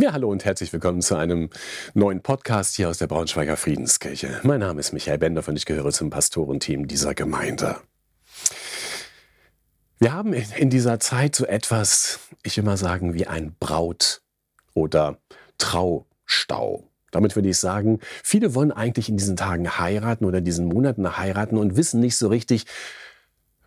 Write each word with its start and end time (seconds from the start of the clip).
Ja, 0.00 0.12
hallo 0.12 0.30
und 0.30 0.44
herzlich 0.44 0.72
willkommen 0.72 1.02
zu 1.02 1.16
einem 1.16 1.50
neuen 1.92 2.22
Podcast 2.22 2.76
hier 2.76 2.88
aus 2.88 2.98
der 2.98 3.08
Braunschweiger 3.08 3.56
Friedenskirche. 3.56 4.38
Mein 4.44 4.60
Name 4.60 4.78
ist 4.78 4.92
Michael 4.92 5.18
Bender 5.18 5.42
und 5.44 5.56
ich 5.56 5.66
gehöre 5.66 5.90
zum 5.90 6.08
Pastorenteam 6.08 6.86
dieser 6.86 7.14
Gemeinde. 7.14 7.80
Wir 9.98 10.12
haben 10.12 10.34
in 10.34 10.70
dieser 10.70 11.00
Zeit 11.00 11.34
so 11.34 11.46
etwas, 11.46 12.20
ich 12.44 12.56
will 12.56 12.62
mal 12.62 12.76
sagen, 12.76 13.14
wie 13.14 13.26
ein 13.26 13.56
Braut- 13.58 14.22
oder 14.72 15.18
Traustau. 15.58 16.88
Damit 17.10 17.34
würde 17.34 17.48
ich 17.48 17.58
sagen, 17.58 17.98
viele 18.22 18.54
wollen 18.54 18.70
eigentlich 18.70 19.08
in 19.08 19.16
diesen 19.16 19.34
Tagen 19.34 19.80
heiraten 19.80 20.26
oder 20.26 20.38
in 20.38 20.44
diesen 20.44 20.66
Monaten 20.66 21.18
heiraten 21.18 21.58
und 21.58 21.76
wissen 21.76 21.98
nicht 21.98 22.16
so 22.16 22.28
richtig, 22.28 22.66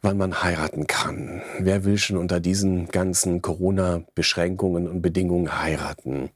wann 0.02 0.18
man 0.18 0.42
heiraten 0.42 0.88
kann. 0.88 1.42
Wer 1.60 1.86
will 1.86 1.98
schon 1.98 2.18
unter 2.18 2.40
diesen 2.40 2.88
ganzen 2.88 3.42
Corona-Beschränkungen 3.42 4.88
und 4.88 5.02
Bedingungen 5.02 5.62
heiraten? 5.62 6.30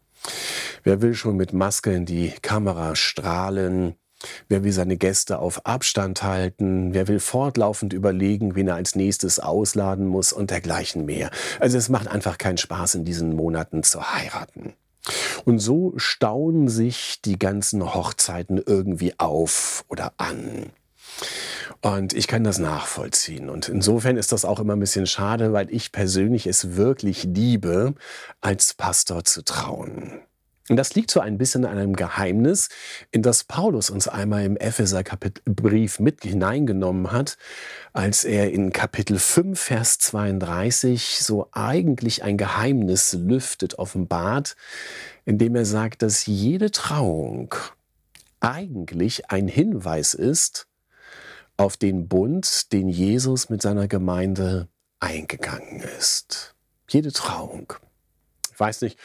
Wer 0.83 1.01
will 1.01 1.15
schon 1.15 1.35
mit 1.35 1.53
Maske 1.53 1.93
in 1.93 2.05
die 2.05 2.33
Kamera 2.41 2.95
strahlen? 2.95 3.95
Wer 4.47 4.63
will 4.63 4.71
seine 4.71 4.97
Gäste 4.97 5.39
auf 5.39 5.65
Abstand 5.65 6.23
halten? 6.23 6.93
Wer 6.93 7.07
will 7.07 7.19
fortlaufend 7.19 7.93
überlegen, 7.93 8.55
wen 8.55 8.67
er 8.67 8.75
als 8.75 8.95
nächstes 8.95 9.39
ausladen 9.39 10.07
muss 10.07 10.31
und 10.31 10.51
dergleichen 10.51 11.05
mehr? 11.05 11.31
Also 11.59 11.77
es 11.77 11.89
macht 11.89 12.07
einfach 12.07 12.37
keinen 12.37 12.57
Spaß, 12.57 12.95
in 12.95 13.05
diesen 13.05 13.35
Monaten 13.35 13.83
zu 13.83 14.13
heiraten. 14.13 14.73
Und 15.43 15.59
so 15.59 15.93
stauen 15.97 16.67
sich 16.67 17.21
die 17.23 17.37
ganzen 17.37 17.93
Hochzeiten 17.93 18.61
irgendwie 18.63 19.13
auf 19.19 19.85
oder 19.87 20.13
an. 20.17 20.71
Und 21.85 22.13
ich 22.13 22.25
kann 22.25 22.43
das 22.43 22.57
nachvollziehen. 22.57 23.47
Und 23.47 23.69
insofern 23.69 24.17
ist 24.17 24.31
das 24.31 24.43
auch 24.43 24.59
immer 24.59 24.75
ein 24.75 24.79
bisschen 24.79 25.05
schade, 25.05 25.53
weil 25.53 25.71
ich 25.71 25.91
persönlich 25.91 26.47
es 26.47 26.75
wirklich 26.75 27.25
liebe, 27.25 27.93
als 28.41 28.73
Pastor 28.73 29.23
zu 29.23 29.43
trauen. 29.43 30.19
Und 30.67 30.77
das 30.77 30.95
liegt 30.95 31.11
so 31.11 31.19
ein 31.19 31.37
bisschen 31.37 31.63
an 31.63 31.77
einem 31.77 31.95
Geheimnis, 31.95 32.69
in 33.11 33.21
das 33.21 33.43
Paulus 33.43 33.91
uns 33.91 34.07
einmal 34.07 34.45
im 34.45 34.57
Epheser-Brief 34.57 35.99
mit 35.99 36.23
hineingenommen 36.23 37.11
hat, 37.11 37.37
als 37.93 38.23
er 38.23 38.51
in 38.51 38.73
Kapitel 38.73 39.19
5, 39.19 39.59
Vers 39.59 39.99
32 39.99 41.19
so 41.21 41.49
eigentlich 41.51 42.23
ein 42.23 42.37
Geheimnis 42.37 43.13
lüftet, 43.13 43.77
offenbart, 43.77 44.55
indem 45.23 45.55
er 45.55 45.65
sagt, 45.65 46.01
dass 46.01 46.25
jede 46.25 46.71
Trauung 46.71 47.53
eigentlich 48.39 49.29
ein 49.29 49.47
Hinweis 49.47 50.15
ist 50.15 50.65
auf 51.57 51.77
den 51.77 52.07
Bund, 52.07 52.71
den 52.73 52.89
Jesus 52.89 53.49
mit 53.49 53.61
seiner 53.61 53.87
Gemeinde 53.87 54.67
eingegangen 54.99 55.81
ist. 55.97 56.55
Jede 56.89 57.11
Trauung. 57.11 57.73
Ich 58.51 58.59
weiß 58.59 58.81
nicht, 58.81 58.97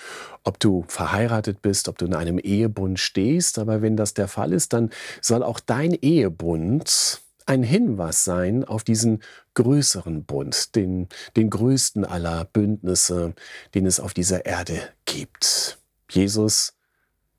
ob 0.45 0.61
du 0.61 0.85
verheiratet 0.87 1.61
bist, 1.63 1.89
ob 1.89 1.99
du 1.99 2.07
in 2.07 2.15
einem 2.15 2.39
Ehebund 2.39 3.01
stehst, 3.01 3.59
aber 3.59 3.83
wenn 3.83 3.97
das 3.97 4.15
der 4.15 4.29
Fall 4.29 4.53
ist, 4.53 4.73
dann 4.73 4.91
soll 5.21 5.43
auch 5.43 5.59
dein 5.59 5.93
Ehebund 5.93 7.21
ein 7.47 7.65
Hinweis 7.65 8.25
sein 8.25 8.65
auf 8.65 8.85
diesen 8.85 9.23
größeren 9.55 10.25
Bund, 10.25 10.77
den, 10.77 11.09
den 11.37 11.51
größten 11.51 12.05
aller 12.05 12.45
Bündnisse, 12.45 13.35
den 13.75 13.87
es 13.87 13.99
auf 13.99 14.15
dieser 14.15 14.47
Erde 14.47 14.81
gibt. 15.05 15.79
Jesus 16.09 16.75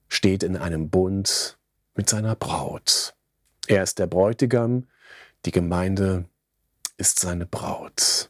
steht 0.10 0.44
in 0.44 0.58
einem 0.58 0.90
Bund 0.90 1.58
mit 1.96 2.10
seiner 2.10 2.36
Braut. 2.36 3.16
Er 3.68 3.84
ist 3.84 4.00
der 4.00 4.08
Bräutigam, 4.08 4.88
die 5.46 5.52
Gemeinde 5.52 6.26
ist 6.98 7.20
seine 7.20 7.46
Braut. 7.46 8.30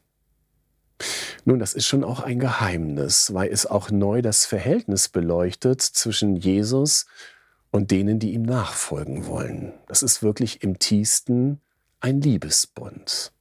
Nun, 1.46 1.60
das 1.60 1.74
ist 1.74 1.88
schon 1.88 2.04
auch 2.04 2.20
ein 2.20 2.40
Geheimnis, 2.40 3.34
weil 3.34 3.50
es 3.50 3.66
auch 3.66 3.90
neu 3.90 4.22
das 4.22 4.46
Verhältnis 4.46 5.10
beleuchtet 5.10 5.82
zwischen 5.82 6.36
Jesus 6.36 7.08
und 7.72 7.92
denen, 7.92 8.20
die 8.20 8.34
ihm 8.34 8.44
nachfolgen 8.44 9.26
wollen. 9.26 9.74
Das 9.88 10.04
ist 10.04 10.22
wirklich 10.22 10.62
im 10.64 10.78
tiefsten 10.78 11.60
ein 12.00 12.22
Liebesbund. 12.22 13.32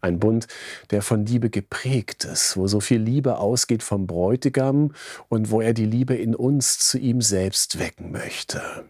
Ein 0.00 0.18
Bund, 0.18 0.48
der 0.90 1.00
von 1.00 1.24
Liebe 1.24 1.48
geprägt 1.48 2.24
ist, 2.24 2.56
wo 2.56 2.66
so 2.66 2.80
viel 2.80 3.00
Liebe 3.00 3.38
ausgeht 3.38 3.84
vom 3.84 4.08
Bräutigam 4.08 4.94
und 5.28 5.50
wo 5.50 5.60
er 5.60 5.74
die 5.74 5.86
Liebe 5.86 6.16
in 6.16 6.34
uns 6.34 6.80
zu 6.80 6.98
ihm 6.98 7.20
selbst 7.20 7.78
wecken 7.78 8.10
möchte. 8.10 8.84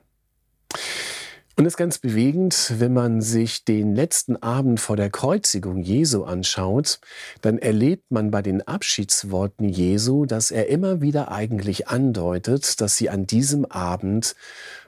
Und 1.56 1.66
es 1.66 1.74
ist 1.74 1.78
ganz 1.78 1.98
bewegend, 1.98 2.72
wenn 2.78 2.94
man 2.94 3.20
sich 3.20 3.64
den 3.64 3.94
letzten 3.94 4.36
Abend 4.36 4.80
vor 4.80 4.96
der 4.96 5.10
Kreuzigung 5.10 5.82
Jesu 5.82 6.24
anschaut, 6.24 6.98
dann 7.42 7.58
erlebt 7.58 8.10
man 8.10 8.30
bei 8.30 8.40
den 8.40 8.66
Abschiedsworten 8.66 9.68
Jesu, 9.68 10.24
dass 10.24 10.50
er 10.50 10.68
immer 10.68 11.02
wieder 11.02 11.30
eigentlich 11.30 11.88
andeutet, 11.88 12.80
dass 12.80 12.96
sie 12.96 13.10
an 13.10 13.26
diesem 13.26 13.66
Abend 13.66 14.34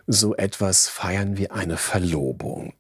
so 0.07 0.35
etwas 0.35 0.89
feiern 0.89 1.37
wie 1.37 1.51
eine 1.51 1.77
Verlobung. 1.77 2.73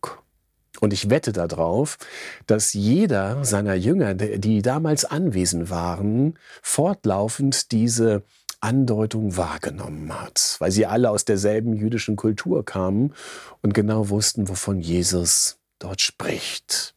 Und 0.80 0.92
ich 0.92 1.10
wette 1.10 1.32
darauf, 1.32 1.98
dass 2.46 2.72
jeder 2.72 3.44
seiner 3.44 3.74
Jünger, 3.74 4.14
die 4.14 4.62
damals 4.62 5.04
anwesend 5.04 5.70
waren, 5.70 6.38
fortlaufend 6.62 7.70
diese 7.70 8.22
Andeutung 8.64 9.36
wahrgenommen 9.36 10.18
hat, 10.18 10.56
weil 10.58 10.72
sie 10.72 10.86
alle 10.86 11.10
aus 11.10 11.24
derselben 11.24 11.74
jüdischen 11.74 12.16
Kultur 12.16 12.64
kamen 12.64 13.12
und 13.62 13.74
genau 13.74 14.08
wussten, 14.08 14.48
wovon 14.48 14.80
Jesus 14.80 15.58
dort 15.78 16.00
spricht. 16.00 16.94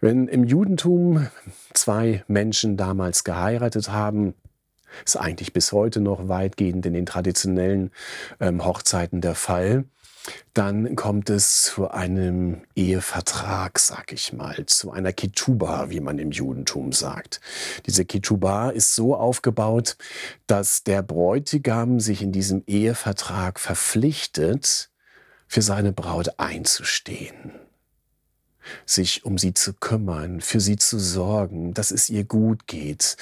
Wenn 0.00 0.28
im 0.28 0.44
Judentum 0.44 1.28
zwei 1.74 2.24
Menschen 2.28 2.76
damals 2.76 3.24
geheiratet 3.24 3.90
haben, 3.90 4.34
ist 5.04 5.16
eigentlich 5.16 5.52
bis 5.52 5.72
heute 5.72 6.00
noch 6.00 6.28
weitgehend 6.28 6.86
in 6.86 6.92
den 6.92 7.06
traditionellen 7.06 7.90
ähm, 8.40 8.64
Hochzeiten 8.64 9.20
der 9.20 9.34
Fall, 9.34 9.84
dann 10.54 10.96
kommt 10.96 11.30
es 11.30 11.62
zu 11.62 11.90
einem 11.90 12.62
Ehevertrag, 12.74 13.78
sag 13.78 14.12
ich 14.12 14.32
mal, 14.32 14.66
zu 14.66 14.90
einer 14.90 15.12
Ketuba, 15.12 15.90
wie 15.90 16.00
man 16.00 16.18
im 16.18 16.30
Judentum 16.30 16.92
sagt. 16.92 17.40
Diese 17.86 18.04
Ketuba 18.04 18.70
ist 18.70 18.94
so 18.94 19.16
aufgebaut, 19.16 19.96
dass 20.46 20.84
der 20.84 21.02
Bräutigam 21.02 22.00
sich 22.00 22.22
in 22.22 22.32
diesem 22.32 22.62
Ehevertrag 22.66 23.58
verpflichtet, 23.58 24.90
für 25.48 25.62
seine 25.62 25.92
Braut 25.92 26.38
einzustehen 26.38 27.52
sich 28.86 29.24
um 29.24 29.38
sie 29.38 29.54
zu 29.54 29.74
kümmern, 29.74 30.40
für 30.40 30.60
sie 30.60 30.76
zu 30.76 30.98
sorgen, 30.98 31.74
dass 31.74 31.90
es 31.90 32.08
ihr 32.10 32.24
gut 32.24 32.66
geht, 32.66 33.16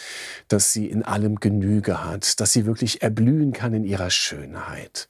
dass 0.49 0.72
sie 0.72 0.87
in 0.87 1.03
allem 1.03 1.37
Genüge 1.37 2.05
hat, 2.05 2.41
dass 2.41 2.53
sie 2.53 2.66
wirklich 2.66 3.03
erblühen 3.03 3.53
kann 3.53 3.75
in 3.75 3.84
ihrer 3.84 4.10
Schönheit. 4.10 5.09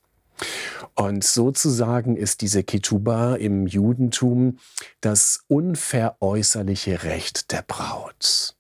Und 0.95 1.25
sozusagen 1.25 2.17
ist 2.17 2.41
diese 2.41 2.63
Ketuba 2.63 3.37
im 3.37 3.67
Judentum 3.67 4.59
das 5.01 5.45
unveräußerliche 5.49 7.05
Recht 7.05 7.53
der 7.53 7.63
Braut. 7.63 8.57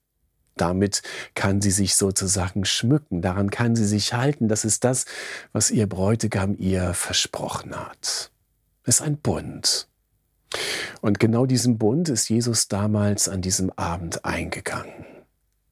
Damit 0.56 1.02
kann 1.34 1.60
sie 1.60 1.70
sich 1.70 1.96
sozusagen 1.96 2.64
schmücken, 2.64 3.22
daran 3.22 3.50
kann 3.50 3.76
sie 3.76 3.86
sich 3.86 4.12
halten. 4.12 4.48
Das 4.48 4.64
ist 4.64 4.84
das, 4.84 5.06
was 5.52 5.70
ihr 5.70 5.86
Bräutigam 5.86 6.54
ihr 6.58 6.92
versprochen 6.92 7.74
hat. 7.74 8.30
Es 8.84 8.96
ist 8.96 9.02
ein 9.02 9.16
Bund. 9.16 9.88
Und 11.00 11.20
genau 11.20 11.46
diesen 11.46 11.78
Bund 11.78 12.08
ist 12.08 12.28
Jesus 12.28 12.68
damals 12.68 13.28
an 13.28 13.40
diesem 13.40 13.70
Abend 13.70 14.24
eingegangen 14.24 15.06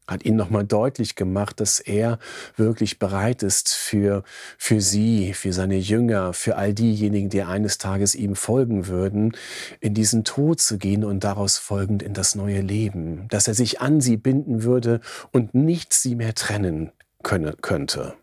hat 0.08 0.24
ihnen 0.24 0.36
nochmal 0.36 0.64
deutlich 0.64 1.14
gemacht, 1.14 1.60
dass 1.60 1.78
er 1.78 2.18
wirklich 2.56 2.98
bereit 2.98 3.42
ist 3.42 3.74
für, 3.74 4.24
für 4.56 4.80
sie, 4.80 5.34
für 5.34 5.52
seine 5.52 5.76
Jünger, 5.76 6.32
für 6.32 6.56
all 6.56 6.74
diejenigen, 6.74 7.28
die 7.28 7.42
eines 7.42 7.78
Tages 7.78 8.14
ihm 8.14 8.34
folgen 8.34 8.88
würden, 8.88 9.36
in 9.80 9.94
diesen 9.94 10.24
Tod 10.24 10.60
zu 10.60 10.78
gehen 10.78 11.04
und 11.04 11.22
daraus 11.22 11.58
folgend 11.58 12.02
in 12.02 12.14
das 12.14 12.34
neue 12.34 12.62
Leben, 12.62 13.28
dass 13.28 13.46
er 13.46 13.54
sich 13.54 13.80
an 13.80 14.00
sie 14.00 14.16
binden 14.16 14.62
würde 14.62 15.00
und 15.30 15.54
nichts 15.54 16.02
sie 16.02 16.14
mehr 16.14 16.34
trennen 16.34 16.90
könne, 17.22 17.54
könnte. 17.60 18.14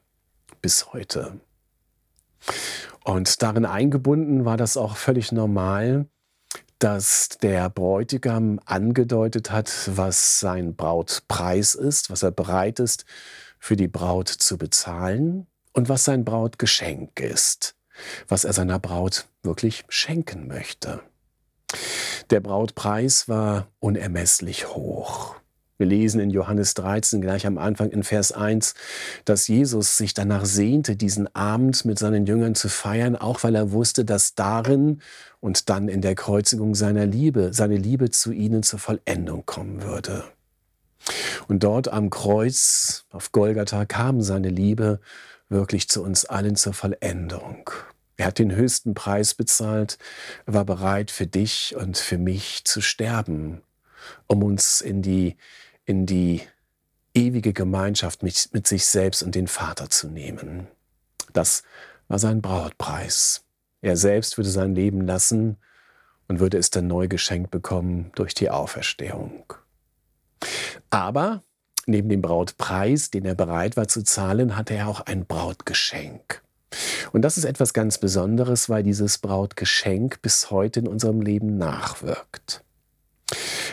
Bis 0.62 0.92
heute. 0.94 1.39
Und 3.04 3.44
darin 3.44 3.65
eingebunden 3.65 4.45
war 4.45 4.57
das 4.57 4.77
auch 4.77 4.98
völlig 4.98 5.31
normal, 5.31 6.07
dass 6.80 7.30
der 7.42 7.69
Bräutigam 7.69 8.60
angedeutet 8.66 9.51
hat, 9.51 9.72
was 9.88 10.39
sein 10.39 10.75
Brautpreis 10.75 11.75
ist, 11.75 12.10
was 12.10 12.24
er 12.24 12.31
bereit 12.31 12.80
ist, 12.80 13.06
für 13.60 13.75
die 13.75 13.88
Braut 13.88 14.27
zu 14.27 14.57
bezahlen 14.57 15.48
und 15.74 15.89
was 15.89 16.04
sein 16.04 16.25
Brautgeschenk 16.25 17.19
ist, 17.19 17.75
was 18.27 18.44
er 18.44 18.54
seiner 18.54 18.80
Braut 18.80 19.27
wirklich 19.44 19.86
schenken 19.89 20.48
möchte. 20.48 21.01
Der 22.30 22.39
Brautpreis 22.39 23.27
war 23.27 23.68
unermesslich 23.80 24.68
hoch. 24.68 25.36
Wir 25.77 25.88
lesen 25.88 26.22
in 26.22 26.30
Johannes 26.30 26.74
13 26.75 27.22
gleich 27.22 27.45
am 27.45 27.57
Anfang 27.57 27.89
in 27.89 28.04
Vers 28.04 28.31
1, 28.31 28.75
dass 29.25 29.48
Jesus 29.48 29.98
sich 29.98 30.13
danach 30.13 30.45
sehnte, 30.45 30.95
diesen 30.95 31.33
Abend 31.36 31.83
mit 31.83 32.00
seinen 32.00 32.25
Jüngern 32.25 32.56
zu 32.56 32.69
feiern, 32.69 33.16
auch 33.16 33.44
weil 33.44 33.56
er 33.56 33.72
wusste, 33.72 34.06
dass 34.06 34.36
darin 34.36 35.01
und 35.42 35.69
dann 35.69 35.89
in 35.89 36.01
der 36.01 36.16
Kreuzigung 36.16 36.75
seiner 36.75 37.06
Liebe, 37.06 37.54
seine 37.54 37.77
Liebe 37.77 38.10
zu 38.10 38.31
ihnen 38.31 38.63
zur 38.63 38.80
Vollendung 38.80 39.45
kommen 39.45 39.83
würde. 39.83 40.24
Und 41.48 41.63
dort 41.63 41.89
am 41.89 42.10
Kreuz 42.10 43.06
auf 43.12 43.31
Golgatha 43.31 43.86
kam 43.86 44.22
seine 44.22 44.50
Liebe 44.50 45.00
wirklich 45.50 45.89
zu 45.89 46.04
uns 46.04 46.25
allen 46.25 46.56
zur 46.56 46.74
Vollendung. 46.74 47.69
Er 48.18 48.27
hat 48.27 48.39
den 48.39 48.56
höchsten 48.56 48.94
Preis 48.94 49.33
bezahlt, 49.33 49.98
war 50.45 50.66
bereit 50.66 51.12
für 51.12 51.27
dich 51.27 51.75
und 51.75 51.98
für 51.98 52.18
mich 52.18 52.63
zu 52.63 52.81
sterben, 52.81 53.62
um 54.27 54.42
uns 54.42 54.81
in 54.81 55.01
die, 55.01 55.36
in 55.86 56.06
die 56.06 56.42
ewige 57.14 57.54
Gemeinschaft 57.54 58.24
mit, 58.24 58.50
mit 58.52 58.68
sich 58.68 58.86
selbst 58.86 59.24
und 59.24 59.36
den 59.36 59.48
Vater 59.48 59.90
zu 59.90 60.08
nehmen. 60.08 60.68
Das 61.34 61.64
war 62.08 62.20
sein 62.20 62.42
Brautpreis. 62.42 63.44
Er 63.82 63.98
selbst 63.98 64.38
würde 64.38 64.50
sein 64.50 64.76
Leben 64.76 65.02
lassen 65.02 65.58
und 66.28 66.40
würde 66.40 66.58
es 66.58 66.70
dann 66.70 66.88
neu 66.88 67.08
geschenkt 67.08 67.52
bekommen 67.52 68.12
durch 68.16 68.34
die 68.34 68.50
Auferstehung. 68.50 69.54
Aber 70.90 71.44
neben 71.86 72.10
dem 72.10 72.22
Brautpreis, 72.22 73.12
den 73.12 73.26
er 73.26 73.36
bereit 73.36 73.78
war 73.78 73.88
zu 73.88 74.04
zahlen, 74.04 74.58
hatte 74.58 74.74
er 74.74 74.88
auch 74.88 75.02
ein 75.02 75.26
Brautgeschenk. 75.26 76.42
Und 77.14 77.22
das 77.22 77.38
ist 77.38 77.46
etwas 77.46 77.74
ganz 77.74 77.98
Besonderes, 77.98 78.70
weil 78.70 78.84
dieses 78.84 79.20
Brautgeschenk 79.20 80.22
bis 80.22 80.52
heute 80.52 80.82
in 80.82 80.88
unserem 80.88 81.22
Leben 81.22 81.58
nachwirkt. 81.58 82.64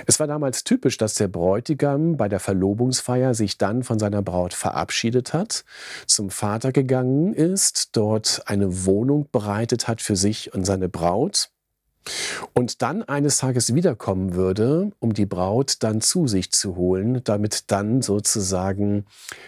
Es 0.06 0.20
war 0.20 0.26
damals 0.26 0.64
typisch, 0.64 0.96
dass 0.96 1.14
der 1.14 1.28
Bräutigam 1.28 2.16
bei 2.16 2.28
der 2.28 2.40
Verlobungsfeier 2.40 3.34
sich 3.34 3.58
dann 3.58 3.82
von 3.82 3.99
seiner 3.99 4.22
Braut 4.22 4.54
verabschiedet 4.54 5.32
hat, 5.32 5.64
zum 6.06 6.31
Vater 6.31 6.72
gegangen 6.72 7.34
ist, 7.34 7.96
dort 7.96 8.43
eine 8.46 8.84
Wohnung 8.87 9.28
bereitet 9.31 9.88
hat 9.88 10.00
für 10.00 10.16
sich 10.16 10.54
und 10.54 10.64
seine 10.64 10.88
Braut 10.88 11.50
und 12.52 12.82
dann 12.82 13.02
eines 13.02 13.38
Tages 13.38 13.75
wiederkommen 13.75 14.34
würde, 14.34 14.90
um 14.99 15.12
die 15.12 15.26
Braut 15.26 15.76
dann 15.81 16.00
zu 16.00 16.26
sich 16.26 16.50
zu 16.50 16.76
holen, 16.76 17.22
damit 17.25 17.70
dann 17.70 18.02
sozusagen 18.02 19.06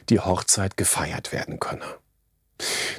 die 0.08 0.20
Hochzeit 0.20 0.76
gefeiert 0.76 1.32
werden 1.32 1.58
könne. 1.58 1.84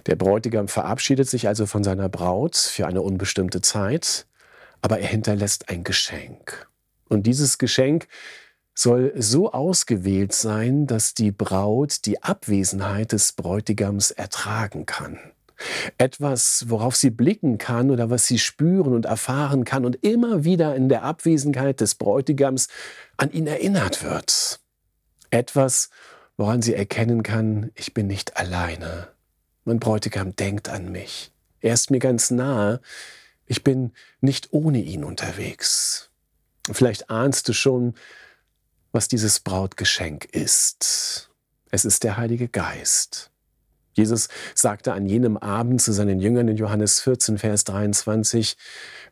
Der 0.06 0.16
Bräutigam 0.16 0.68
verabschiedet 0.68 1.30
sich 1.30 1.48
also 1.48 1.66
von 1.66 1.84
seiner 1.84 2.10
Braut 2.10 2.58
für 2.58 2.86
eine 2.86 3.02
unbestimmte 3.02 3.62
Zeit, 3.62 4.28
aber 4.82 5.00
er 5.00 5.08
hinterlässt 5.08 5.70
ein 5.70 5.84
Geschenk. 5.84 6.68
Und 7.10 7.28
dieses 7.28 7.58
Geschenk 7.58 8.08
soll 8.74 9.14
so 9.16 9.52
ausgewählt 9.52 10.34
sein, 10.34 10.86
dass 10.86 11.14
die 11.14 11.32
Braut 11.32 12.06
die 12.06 12.22
Abwesenheit 12.22 13.14
des 13.14 13.32
Bräutigams 13.32 14.12
ertragen 14.12 14.86
kann. 14.86 15.18
Etwas, 15.98 16.66
worauf 16.68 16.98
sie 16.98 17.10
blicken 17.10 17.58
kann 17.58 17.90
oder 17.90 18.10
was 18.10 18.28
sie 18.28 18.40
spüren 18.40 18.94
und 18.94 19.06
erfahren 19.06 19.64
kann 19.64 19.86
und 19.86 20.04
immer 20.04 20.44
wieder 20.44 20.76
in 20.76 20.90
der 20.90 21.04
Abwesenheit 21.04 21.80
des 21.80 21.96
Bräutigams 21.96 22.68
an 23.16 23.32
ihn 23.32 23.48
erinnert 23.48 24.04
wird. 24.04 24.60
Etwas, 25.30 25.90
woran 26.36 26.62
sie 26.62 26.76
erkennen 26.76 27.24
kann, 27.24 27.72
ich 27.76 27.94
bin 27.94 28.08
nicht 28.08 28.36
alleine. 28.36 29.08
Mein 29.64 29.80
Bräutigam 29.80 30.36
denkt 30.36 30.68
an 30.68 30.92
mich. 30.92 31.32
Er 31.62 31.74
ist 31.74 31.90
mir 31.90 32.00
ganz 32.00 32.32
nahe. 32.32 32.82
Ich 33.46 33.64
bin 33.64 33.94
nicht 34.20 34.52
ohne 34.52 34.82
ihn 34.82 35.04
unterwegs. 35.04 36.12
Vielleicht 36.72 37.10
ahnst 37.10 37.48
du 37.48 37.54
schon, 37.54 37.94
was 38.92 39.08
dieses 39.08 39.40
Brautgeschenk 39.40 40.26
ist. 40.26 41.30
Es 41.70 41.86
ist 41.86 42.04
der 42.04 42.18
Heilige 42.18 42.48
Geist. 42.48 43.30
Jesus 43.94 44.30
sagte 44.54 44.94
an 44.94 45.06
jenem 45.06 45.38
Abend 45.38 45.82
zu 45.82 45.94
seinen 45.94 46.20
Jüngern 46.20 46.48
in 46.48 46.58
Johannes 46.58 47.02
14, 47.02 47.38
Vers 47.38 47.64
23, 47.66 48.58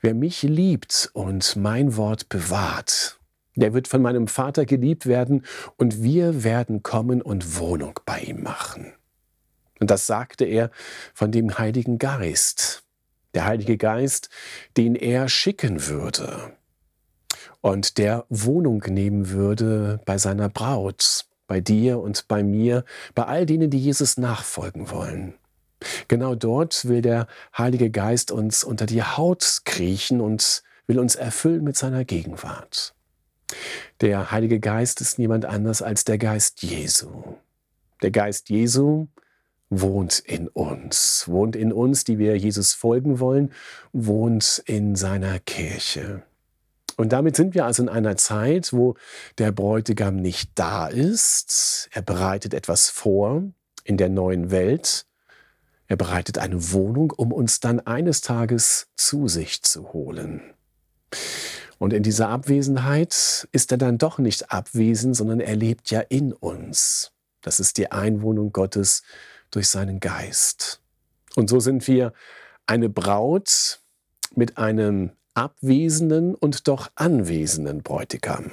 Wer 0.01 0.13
mich 0.13 0.41
liebt 0.41 1.09
und 1.13 1.55
mein 1.55 1.95
Wort 1.95 2.27
bewahrt, 2.27 3.19
der 3.55 3.73
wird 3.73 3.87
von 3.87 4.01
meinem 4.01 4.27
Vater 4.27 4.65
geliebt 4.65 5.05
werden 5.05 5.45
und 5.77 6.01
wir 6.01 6.43
werden 6.43 6.83
kommen 6.83 7.21
und 7.21 7.57
Wohnung 7.59 7.99
bei 8.05 8.19
ihm 8.21 8.41
machen. 8.41 8.93
Und 9.79 9.91
das 9.91 10.07
sagte 10.07 10.45
er 10.45 10.71
von 11.13 11.31
dem 11.31 11.57
Heiligen 11.57 11.97
Geist. 11.97 12.83
Der 13.33 13.45
Heilige 13.45 13.77
Geist, 13.77 14.29
den 14.75 14.95
er 14.95 15.29
schicken 15.29 15.87
würde 15.87 16.53
und 17.61 17.97
der 17.97 18.25
Wohnung 18.29 18.83
nehmen 18.87 19.29
würde 19.29 19.99
bei 20.05 20.17
seiner 20.17 20.49
Braut, 20.49 21.25
bei 21.47 21.61
dir 21.61 21.99
und 21.99 22.27
bei 22.27 22.43
mir, 22.43 22.83
bei 23.15 23.23
all 23.23 23.45
denen, 23.45 23.69
die 23.69 23.79
Jesus 23.79 24.17
nachfolgen 24.17 24.91
wollen. 24.91 25.33
Genau 26.07 26.35
dort 26.35 26.85
will 26.85 27.01
der 27.01 27.27
Heilige 27.57 27.89
Geist 27.89 28.31
uns 28.31 28.63
unter 28.63 28.85
die 28.85 29.03
Haut 29.03 29.61
kriechen 29.65 30.21
und 30.21 30.63
will 30.87 30.99
uns 30.99 31.15
erfüllen 31.15 31.63
mit 31.63 31.77
seiner 31.77 32.05
Gegenwart. 32.05 32.93
Der 34.01 34.31
Heilige 34.31 34.59
Geist 34.59 35.01
ist 35.01 35.19
niemand 35.19 35.45
anders 35.45 35.81
als 35.81 36.05
der 36.05 36.17
Geist 36.17 36.63
Jesu. 36.63 37.35
Der 38.01 38.11
Geist 38.11 38.49
Jesu 38.49 39.07
wohnt 39.69 40.19
in 40.19 40.47
uns, 40.47 41.25
wohnt 41.27 41.55
in 41.55 41.71
uns, 41.71 42.03
die 42.03 42.19
wir 42.19 42.37
Jesus 42.37 42.73
folgen 42.73 43.19
wollen, 43.19 43.51
wohnt 43.91 44.61
in 44.65 44.95
seiner 44.95 45.39
Kirche. 45.39 46.23
Und 46.97 47.13
damit 47.13 47.35
sind 47.35 47.55
wir 47.55 47.65
also 47.65 47.83
in 47.83 47.89
einer 47.89 48.17
Zeit, 48.17 48.73
wo 48.73 48.95
der 49.37 49.51
Bräutigam 49.51 50.15
nicht 50.15 50.51
da 50.55 50.87
ist. 50.87 51.89
Er 51.91 52.01
bereitet 52.01 52.53
etwas 52.53 52.89
vor 52.89 53.43
in 53.83 53.97
der 53.97 54.09
neuen 54.09 54.51
Welt. 54.51 55.05
Er 55.87 55.95
bereitet 55.95 56.37
eine 56.37 56.71
Wohnung, 56.71 57.11
um 57.11 57.31
uns 57.31 57.59
dann 57.59 57.79
eines 57.79 58.21
Tages 58.21 58.87
zu 58.95 59.27
sich 59.27 59.63
zu 59.63 59.93
holen. 59.93 60.41
Und 61.79 61.93
in 61.93 62.03
dieser 62.03 62.29
Abwesenheit 62.29 63.47
ist 63.51 63.71
er 63.71 63.77
dann 63.77 63.97
doch 63.97 64.17
nicht 64.17 64.51
abwesend, 64.51 65.15
sondern 65.15 65.39
er 65.39 65.55
lebt 65.55 65.91
ja 65.91 65.99
in 65.99 66.31
uns. 66.31 67.11
Das 67.41 67.59
ist 67.59 67.77
die 67.77 67.91
Einwohnung 67.91 68.53
Gottes 68.53 69.03
durch 69.51 69.67
seinen 69.67 69.99
Geist. 69.99 70.81
Und 71.35 71.49
so 71.49 71.59
sind 71.59 71.87
wir 71.87 72.13
eine 72.67 72.89
Braut 72.89 73.81
mit 74.33 74.57
einem 74.57 75.11
abwesenden 75.33 76.35
und 76.35 76.67
doch 76.67 76.91
anwesenden 76.95 77.83
Bräutigam. 77.83 78.51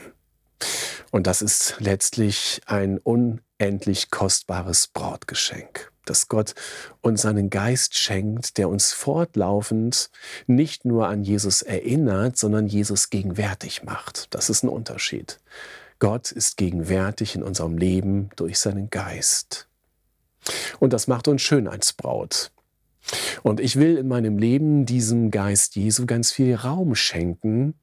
Und 1.11 1.27
das 1.27 1.43
ist 1.43 1.77
letztlich 1.79 2.61
ein 2.67 2.99
unendlich 2.99 4.11
kostbares 4.11 4.87
Brautgeschenk, 4.87 5.91
das 6.05 6.29
Gott 6.29 6.55
uns 7.01 7.23
seinen 7.23 7.51
Geist 7.51 7.97
schenkt, 7.97 8.59
der 8.59 8.69
uns 8.69 8.93
fortlaufend 8.93 10.11
nicht 10.47 10.85
nur 10.85 11.09
an 11.09 11.23
Jesus 11.23 11.63
erinnert, 11.63 12.39
sondern 12.39 12.67
Jesus 12.67 13.11
gegenwärtig 13.11 13.83
macht. 13.83 14.33
Das 14.35 14.51
ist 14.51 14.63
ein 14.63 14.69
Unterschied. 14.69 15.41
Gott 15.99 16.33
ist 16.33 16.57
gegenwärtig 16.57 17.35
in 17.35 17.43
unserem 17.43 17.77
Leben 17.77 18.31
durch 18.37 18.59
seinen 18.59 18.89
Geist. 18.89 19.69
Und 20.79 20.93
das 20.93 21.09
macht 21.09 21.29
uns 21.29 21.43
schön 21.43 21.69
als 21.69 21.93
Braut. 21.93 22.51
Und 23.43 23.61
ich 23.61 23.77
will 23.77 23.97
in 23.97 24.09
meinem 24.09 24.39
Leben 24.39 24.87
diesem 24.87 25.31
Geist 25.31 25.77
Jesu 25.77 26.07
ganz 26.07 26.33
viel 26.33 26.55
Raum 26.55 26.95
schenken, 26.95 27.75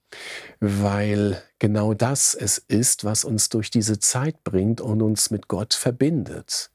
weil 0.59 1.41
genau 1.59 1.93
das 1.93 2.35
es 2.35 2.57
ist, 2.57 3.03
was 3.03 3.23
uns 3.23 3.49
durch 3.49 3.71
diese 3.71 3.99
Zeit 3.99 4.43
bringt 4.43 4.81
und 4.81 5.01
uns 5.01 5.31
mit 5.31 5.47
Gott 5.47 5.73
verbindet. 5.73 6.71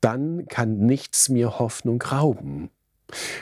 Dann 0.00 0.46
kann 0.48 0.78
nichts 0.78 1.28
mir 1.28 1.58
Hoffnung 1.58 2.00
rauben. 2.02 2.70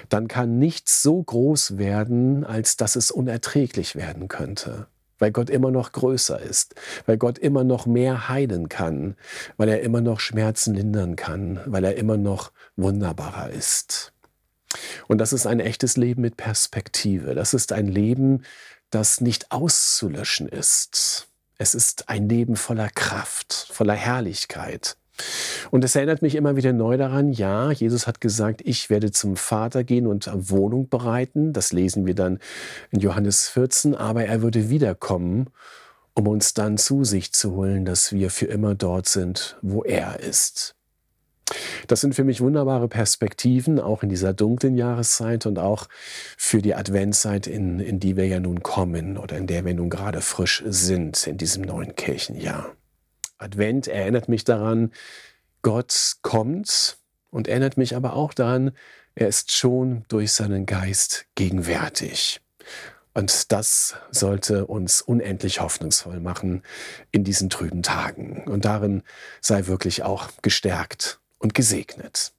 Dann 0.08 0.28
kann 0.28 0.58
nichts 0.58 1.02
so 1.02 1.22
groß 1.22 1.78
werden, 1.78 2.44
als 2.44 2.76
dass 2.76 2.96
es 2.96 3.10
unerträglich 3.10 3.96
werden 3.96 4.28
könnte 4.28 4.86
weil 5.22 5.30
Gott 5.30 5.50
immer 5.50 5.70
noch 5.70 5.92
größer 5.92 6.40
ist, 6.40 6.74
weil 7.06 7.16
Gott 7.16 7.38
immer 7.38 7.62
noch 7.62 7.86
mehr 7.86 8.28
heilen 8.28 8.68
kann, 8.68 9.14
weil 9.56 9.68
er 9.68 9.80
immer 9.80 10.00
noch 10.00 10.18
Schmerzen 10.18 10.74
lindern 10.74 11.14
kann, 11.14 11.60
weil 11.64 11.84
er 11.84 11.94
immer 11.94 12.16
noch 12.16 12.50
wunderbarer 12.74 13.50
ist. 13.50 14.12
Und 15.08 15.18
das 15.18 15.32
ist 15.32 15.46
ein 15.46 15.60
echtes 15.60 15.96
Leben 15.96 16.22
mit 16.22 16.36
Perspektive. 16.36 17.34
Das 17.34 17.54
ist 17.54 17.72
ein 17.72 17.86
Leben, 17.86 18.42
das 18.90 19.20
nicht 19.20 19.50
auszulöschen 19.50 20.48
ist. 20.48 21.28
Es 21.58 21.74
ist 21.74 22.08
ein 22.08 22.28
Leben 22.28 22.56
voller 22.56 22.88
Kraft, 22.88 23.68
voller 23.70 23.94
Herrlichkeit. 23.94 24.96
Und 25.70 25.84
es 25.84 25.94
erinnert 25.94 26.22
mich 26.22 26.34
immer 26.34 26.56
wieder 26.56 26.72
neu 26.72 26.96
daran, 26.96 27.32
ja, 27.32 27.70
Jesus 27.70 28.06
hat 28.06 28.20
gesagt, 28.20 28.62
ich 28.64 28.90
werde 28.90 29.10
zum 29.10 29.36
Vater 29.36 29.84
gehen 29.84 30.06
und 30.06 30.28
Wohnung 30.32 30.88
bereiten. 30.88 31.52
Das 31.52 31.72
lesen 31.72 32.06
wir 32.06 32.14
dann 32.14 32.38
in 32.90 33.00
Johannes 33.00 33.48
14, 33.48 33.94
aber 33.94 34.24
er 34.24 34.42
würde 34.42 34.70
wiederkommen, 34.70 35.50
um 36.14 36.28
uns 36.28 36.54
dann 36.54 36.78
zu 36.78 37.04
sich 37.04 37.32
zu 37.32 37.52
holen, 37.52 37.84
dass 37.84 38.12
wir 38.12 38.30
für 38.30 38.46
immer 38.46 38.74
dort 38.74 39.08
sind, 39.08 39.56
wo 39.62 39.82
er 39.82 40.20
ist. 40.20 40.74
Das 41.86 42.00
sind 42.00 42.14
für 42.14 42.24
mich 42.24 42.40
wunderbare 42.40 42.88
Perspektiven, 42.88 43.80
auch 43.80 44.02
in 44.02 44.08
dieser 44.08 44.32
dunklen 44.32 44.76
Jahreszeit 44.76 45.46
und 45.46 45.58
auch 45.58 45.88
für 46.36 46.62
die 46.62 46.74
Adventszeit, 46.74 47.46
in, 47.46 47.80
in 47.80 48.00
die 48.00 48.16
wir 48.16 48.26
ja 48.26 48.40
nun 48.40 48.62
kommen 48.62 49.16
oder 49.16 49.36
in 49.36 49.46
der 49.46 49.64
wir 49.64 49.74
nun 49.74 49.90
gerade 49.90 50.20
frisch 50.20 50.62
sind 50.66 51.26
in 51.26 51.38
diesem 51.38 51.62
neuen 51.62 51.94
Kirchenjahr. 51.94 52.74
Advent 53.38 53.88
erinnert 53.88 54.28
mich 54.28 54.44
daran, 54.44 54.92
Gott 55.62 56.16
kommt 56.22 56.98
und 57.30 57.48
erinnert 57.48 57.76
mich 57.76 57.96
aber 57.96 58.14
auch 58.14 58.34
daran, 58.34 58.72
er 59.14 59.28
ist 59.28 59.52
schon 59.52 60.04
durch 60.08 60.32
seinen 60.32 60.66
Geist 60.66 61.26
gegenwärtig. 61.34 62.40
Und 63.14 63.52
das 63.52 63.94
sollte 64.10 64.66
uns 64.66 65.02
unendlich 65.02 65.60
hoffnungsvoll 65.60 66.20
machen 66.20 66.62
in 67.10 67.24
diesen 67.24 67.50
trüben 67.50 67.82
Tagen. 67.82 68.44
Und 68.46 68.64
darin 68.64 69.02
sei 69.40 69.66
wirklich 69.66 70.02
auch 70.02 70.30
gestärkt 70.40 71.20
und 71.42 71.54
gesegnet. 71.54 72.32